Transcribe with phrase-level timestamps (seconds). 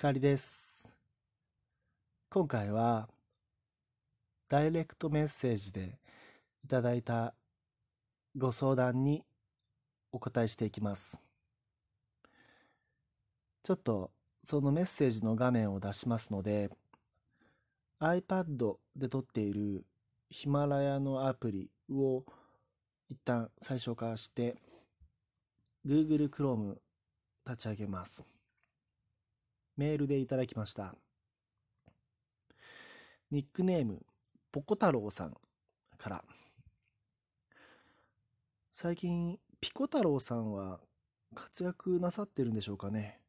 [0.00, 0.96] 光です。
[2.30, 3.10] 今回は、
[4.48, 5.98] ダイレクトメッセージで
[6.64, 7.34] いただいた
[8.34, 9.22] ご相談に
[10.10, 11.20] お答えしていきます。
[13.62, 14.10] ちょっと
[14.42, 16.70] そのメッセージの画面を出しますので、
[18.00, 19.84] iPad で撮っている
[20.30, 22.24] ヒマラヤのアプリを
[23.10, 24.56] 一旦最初からして
[25.86, 26.76] Google Chrome
[27.46, 28.39] 立ち上げます。
[29.76, 30.94] メールでいただきました。
[33.30, 34.04] ニックネーム、
[34.50, 35.36] ポコ太郎さん
[35.96, 36.24] から。
[38.72, 40.80] 最近、ピコ太郎さんは
[41.34, 43.20] 活躍なさってるんでしょうかね。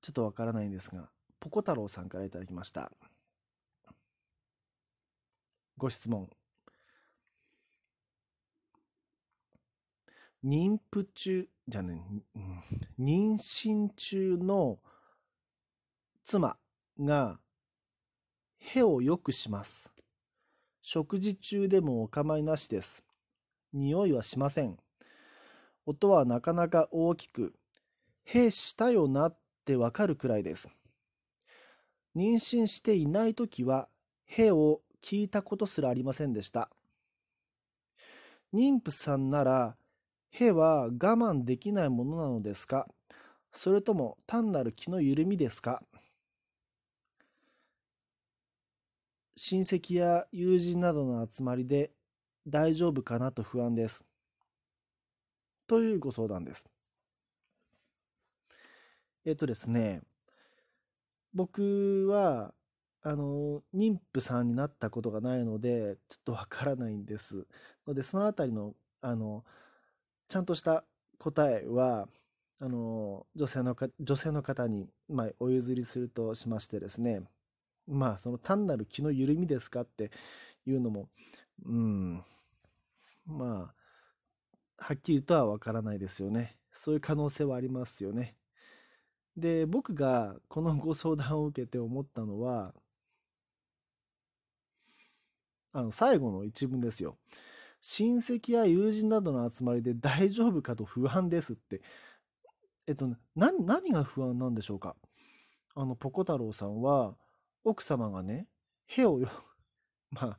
[0.00, 2.90] ちょっとわからないんですが、ポコ太郎さんからいただきました。
[5.76, 6.30] ご質問。
[10.44, 12.02] 妊婦中、じゃね、
[12.98, 14.78] 妊娠中の
[16.28, 16.56] 妻
[16.98, 17.38] が
[18.58, 19.94] へを良くします。
[20.82, 23.04] 食事中でもお構いなしです。
[23.72, 24.76] 匂いはしません。
[25.86, 27.54] 音はなかなか大きく、
[28.24, 30.68] へしたよなってわかるくらいです。
[32.16, 33.88] 妊娠していないときは、
[34.26, 36.68] へを聞いたことすらありませんでした。
[38.52, 39.76] 妊婦さんなら、
[40.32, 42.88] へは我慢できないものなのですか？
[43.52, 45.84] それとも単なる気の緩みですか？
[49.38, 51.90] 親戚や友人などの集まりで
[52.46, 54.06] 大丈夫かなと不安です。
[55.66, 56.66] というご相談です。
[59.26, 60.00] えっとですね、
[61.34, 62.54] 僕は、
[63.02, 67.46] あの、妊婦さんになったことがないので、ちょっとわからないんです。
[67.86, 69.44] ので、そのあたりの、あの、
[70.28, 70.84] ちゃんとした
[71.18, 72.08] 答えは、
[72.58, 77.22] あの、女性のか、女性の方に、まあ、お譲りするとしましてですね、
[77.86, 80.10] まあその単なる気の緩みですかって
[80.66, 81.08] いうのも、
[81.64, 82.24] うん、
[83.26, 83.72] ま
[84.78, 86.56] あ、はっきりとはわからないですよね。
[86.72, 88.36] そういう可能性はありますよね。
[89.36, 92.74] で、僕がこのご相談を受けて思ったのは、
[95.72, 97.18] あの、最後の一文ですよ。
[97.80, 101.82] 親戚や友人などの集まりで大丈夫かと不安ですって。
[102.86, 104.96] えっと、何、何が不安なんでしょうか？
[105.74, 107.14] あの、ポコ太郎さんは、
[107.66, 108.46] 奥様がね、
[108.86, 109.28] へをよ、
[110.10, 110.38] ま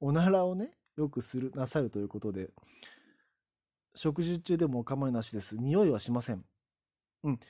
[0.00, 2.52] おならをね、よくする、なさるということで、
[3.94, 5.56] 食事中でもお構いなしです。
[5.56, 6.44] 匂いはしません。
[7.22, 7.40] うん。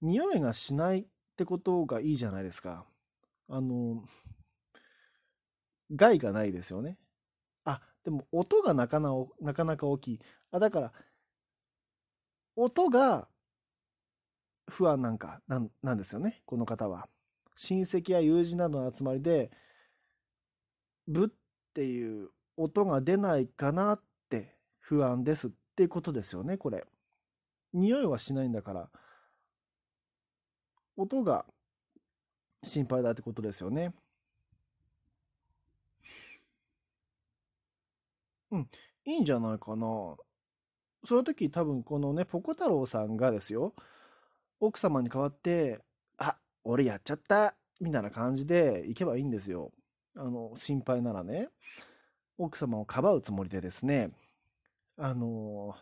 [0.00, 1.06] 匂いがしないっ
[1.36, 2.84] てことがいいじゃないですか。
[3.48, 4.04] あの、
[5.92, 6.98] 害がないですよね。
[7.64, 9.10] あ、でも音がなかな
[9.40, 10.20] なかなか大きい。
[10.50, 10.92] あ、だから、
[12.56, 13.28] 音が
[14.68, 17.08] 不安なんか、なんなんですよね、この方は。
[17.56, 19.50] 親戚や友人などの集まりで、
[21.06, 21.28] ブっ
[21.74, 26.84] ていう音が出ないかなって不安ですっていうことですよね、これ。
[27.72, 28.90] 匂いはしないんだから、
[30.96, 31.46] 音が
[32.62, 33.94] 心配だってことですよね。
[38.50, 38.68] うん、
[39.06, 40.16] いいんじゃないかな。
[41.04, 43.74] その時多分このね、ポコ太郎さんがですよ、
[44.60, 45.80] 奥様に代わって、
[46.64, 49.72] 俺やっちゃったみたいな感じで行けばいいんですよ。
[50.16, 51.48] あの、心配ならね。
[52.38, 54.10] 奥様をかばうつもりでですね。
[54.96, 55.74] あの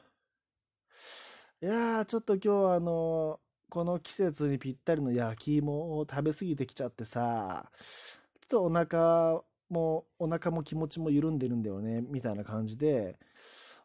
[1.63, 7.71] いやー、ちょっと今日はあのこの季節にぴったりの焼き芋を食べ過ぎてきちゃってさ、
[8.41, 13.19] ちょっとお腹も、お腹も気持ちも緩んでるんだよね、みたいな感じで、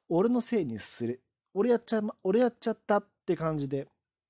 [0.09, 1.21] 俺のせいにする。
[1.53, 3.87] 俺やっちゃ、俺やっちゃったって感じで、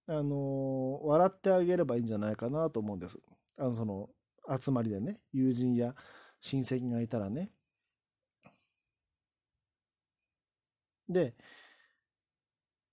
[0.07, 3.19] あの、笑ってあげればいいんじゃないかなと思うんです。
[3.57, 4.09] あの、その、
[4.59, 5.95] 集まりでね、友人や
[6.39, 7.51] 親戚がいたらね。
[11.09, 11.35] で、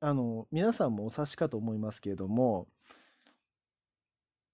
[0.01, 2.69] あの、皆さんもお察しかと思いますけれども、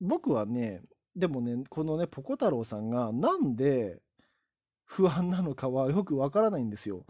[0.01, 0.83] 僕はね、
[1.17, 4.01] でもね、このね、ポコ太郎さんがなんで
[4.85, 7.05] 不安なのかはよくわからないんですよ。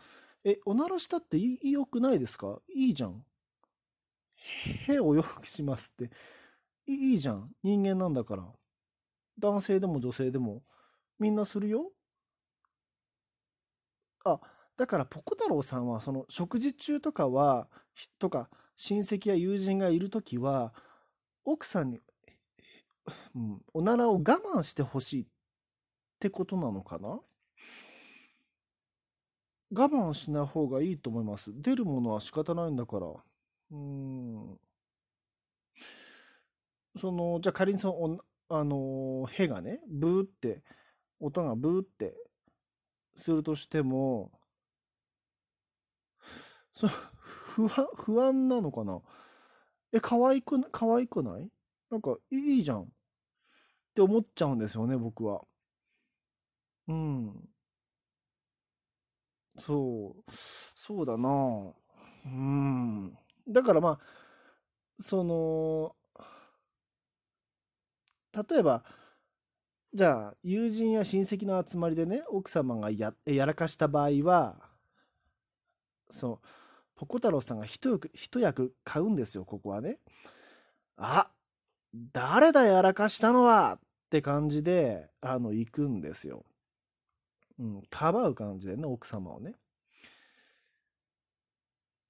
[0.44, 2.61] え、おならしたっていい、よくないですか？
[2.75, 3.25] いいじゃん。
[4.89, 6.11] へをよくしますって、
[6.87, 7.50] いいじゃん。
[7.62, 8.45] 人間なんだから。
[9.39, 10.62] 男性でも女性でも、
[11.19, 11.93] みんなするよ。
[14.25, 14.41] あ、
[14.77, 17.69] だからポコ太郎さんは、その食事中とかは、
[18.19, 20.73] とか、親戚や友人がいるときは、
[21.45, 22.00] 奥さんに、
[23.35, 25.27] うん、おならを我慢してほしいっ
[26.21, 27.21] てことなのかな？
[29.71, 31.50] 我慢しない方がいいと思います。
[31.55, 33.06] 出るものは仕方ないんだから。
[33.70, 34.59] うん。
[36.97, 38.19] その、じゃあ仮にその、
[38.56, 40.62] あの、へがね、ブーって、
[41.20, 42.17] 音がブーって
[43.17, 44.32] するとしても、
[46.75, 49.00] そ不安、不安なのかな？
[49.93, 51.49] え、可愛く、可愛くない？
[51.91, 52.82] なんか、いいじゃん。
[52.82, 52.87] っ
[53.94, 55.43] て思っちゃうんですよね、僕は。
[56.87, 57.49] うん。
[59.56, 60.31] そう、
[60.75, 61.29] そうだな。
[62.26, 63.19] うん。
[63.49, 64.00] だからまあ、
[65.00, 65.97] その、
[68.33, 68.85] 例えば、
[69.95, 74.56] じゃあ、友人や親戚の集まりでね、奥様がややらかした場合は、
[76.11, 76.47] そう、
[76.97, 79.99] ポコ太郎さんが一役一役買うんですよ、ここはね。
[80.97, 81.31] あ
[82.12, 83.81] 誰だやらかしたのはっ
[84.11, 86.45] て感じで、あの、行くんですよ。
[87.59, 89.55] うん、かばう感じでね、奥様をね。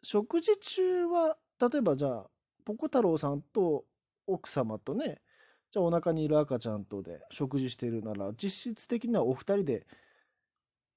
[0.03, 2.31] 食事中は、例えばじゃあ、
[2.65, 3.85] ポコ太郎さんと
[4.27, 5.21] 奥様とね、
[5.71, 9.87] じゃあお腹にいる赤ちゃんとで食事しているなら、実質的にはお二人で、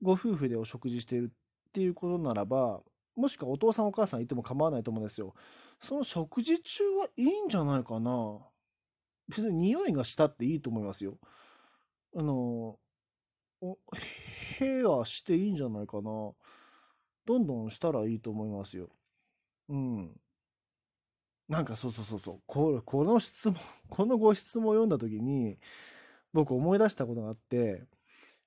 [0.02, 2.82] ご夫婦でお食事しているっていうことならば、
[3.16, 5.34] もしくはお父さんお母さんいても構わないと思うんですよ。
[5.80, 8.40] その食事中はいいんじゃないかな。
[9.28, 11.18] 別に匂いがしたっていいと思いますよ。
[12.16, 12.78] あの、
[14.58, 16.32] ヘアしていいんじゃないかな。
[17.32, 18.90] どんどんしたらいいと思いますよ。
[19.70, 20.12] うん。
[21.48, 22.42] なんかそうそうそうそう。
[22.46, 23.58] ここの質問、
[23.90, 25.58] このご質問を読んだ時に、
[26.34, 27.86] 僕思い出したことがあって、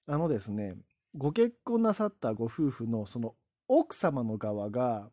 [0.07, 0.77] あのですね、
[1.17, 3.35] ご結婚なさったご夫婦のその
[3.69, 5.11] 奥様の側が、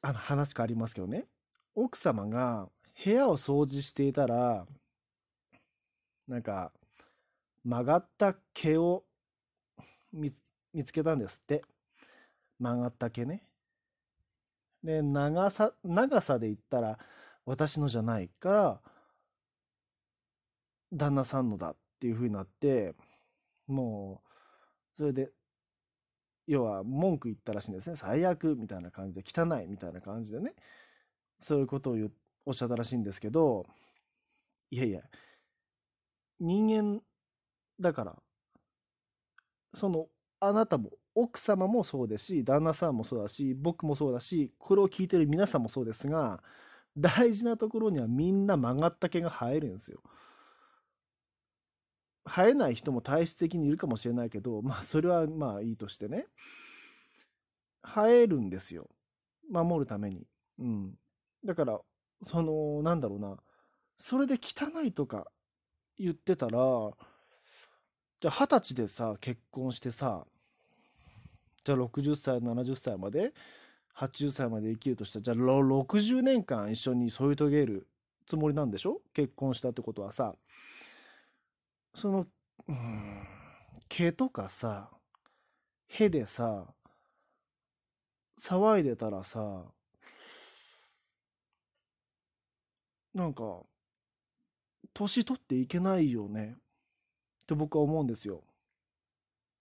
[0.00, 1.26] あの話変わりますけどね、
[1.74, 2.68] 奥様が
[3.04, 4.68] 部屋を掃除していたら、
[6.28, 6.72] なんか、
[7.64, 9.04] 曲がった毛を
[10.12, 10.32] 見
[10.84, 11.62] つけたんですって。
[12.58, 13.46] 曲がった毛ね。
[14.82, 16.98] で、長さ、長さで言ったら、
[17.46, 18.82] 私のじゃないから、
[20.92, 22.94] 旦那さんのだっていう風になって、
[23.66, 24.28] もう、
[24.94, 25.32] それで、
[26.46, 27.96] 要は文句言ったらしいんですね。
[27.96, 30.54] 最悪みたいな感じで、汚いみたいな感じでね。
[31.40, 32.10] そういうことを言
[32.46, 33.66] おっしゃったらしいんですけど、
[34.70, 35.02] いやいや、
[36.40, 37.00] 人間
[37.80, 38.22] だから、
[39.72, 40.08] その、
[40.40, 46.42] あなたも、奥様もそうですし、旦那さんもそうだし、僕もそうだし、これを聞いてる皆さんもそうですが、
[46.96, 50.00] 大事なところにはみんな曲がった毛が生えるんですよ。
[52.26, 56.26] 生えない人も体質的にいるかもしれないけど、まあそれはまあいいとしてね。
[57.82, 58.88] 生えるんですよ。
[59.50, 60.26] 守るために。
[60.58, 60.94] うん。
[61.44, 61.80] だから、
[62.22, 63.36] その、なんだろうな。
[63.96, 65.26] それで汚いとか
[65.98, 66.58] 言ってたら、
[68.20, 70.26] じゃあ二十歳でさ、結婚してさ、
[71.64, 73.32] じゃあ60歳、70歳まで、
[73.96, 77.88] 80歳まで生きるとしたら、じゃあ60年間一緒に添い遂げる
[78.26, 79.00] つもりなんでしょ？
[79.12, 80.34] 結婚したってことはさ。
[81.94, 82.26] その、
[82.68, 83.26] うん、
[83.88, 84.90] 毛とかさ、
[85.86, 86.74] へでさ、
[88.38, 89.64] 騒いでたらさ、
[93.14, 93.62] なんか、
[94.92, 96.56] 年取っていけないよね。
[96.56, 98.42] って僕は思うんですよ。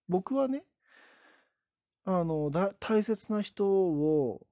[0.10, 0.64] 僕はね、
[2.06, 4.46] あの、だ大切な人を、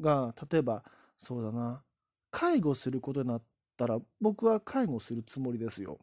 [0.00, 0.84] が、例えば、
[1.18, 1.84] そうだな、
[2.30, 3.42] 介護することになっ
[3.76, 5.98] たら、僕は介護するつもりですよ。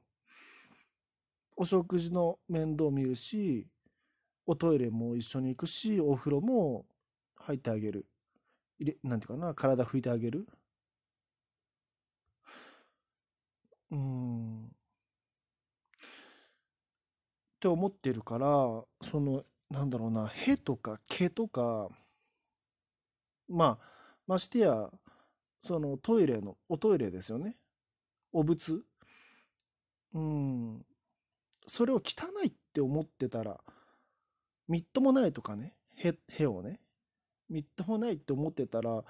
[1.56, 3.68] お食事の面倒見るし、
[4.46, 6.86] おトイレも一緒に行くし、お風呂も
[7.36, 8.08] 入ってあげる。
[8.80, 10.48] 入れ、なんていうかな、体拭いてあげる。
[13.92, 14.66] うん。
[14.66, 14.70] っ
[17.60, 18.48] て思ってるから、
[19.02, 21.90] その、なんだろうな、へとか毛とか、
[23.50, 23.86] まあ、
[24.28, 24.92] ましてや、
[25.64, 27.58] そのトイレの、おトイレですよね。
[28.32, 28.84] お仏。
[30.14, 30.86] うん。
[31.66, 33.60] それを汚いって思ってたら、
[34.68, 36.80] みっともないとかね、へ、へをね、
[37.50, 39.04] みっともないって思ってたら、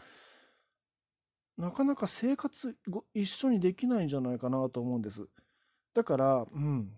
[1.58, 5.27] なかなか生活ご一緒にできないんじゃないかなと思うんです。
[5.93, 6.89] だから、うん。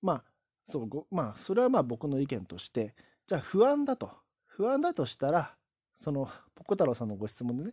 [0.00, 0.31] まあ、
[0.64, 2.94] そう、まあ、それはまあ僕の意見として、
[3.26, 4.10] じゃあ不安だと。
[4.46, 5.54] 不安だとしたら、
[5.94, 7.72] その、ポコ太郎さんのご質問でね、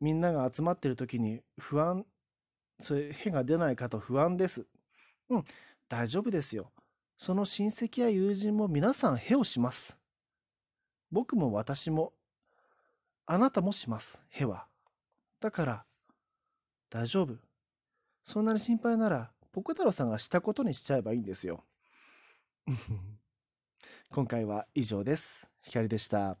[0.00, 2.04] みんなが集まってる時に不安
[2.80, 4.66] そういう変が出ないかと不安です。
[5.28, 5.44] うん、
[5.88, 6.72] 大丈夫ですよ。
[7.16, 9.98] その親戚や友人も皆さんへをします。
[11.10, 12.12] 僕も私も、
[13.24, 14.66] あなたもします、へは。
[15.40, 15.84] だから、
[16.90, 17.36] 大丈夫。
[18.22, 21.64] そんなに心配なら、僕太郎さんがしたことにしちゃえばいいんですよ。
[24.10, 25.48] 今回は以上です。
[25.62, 26.38] ひかりでした。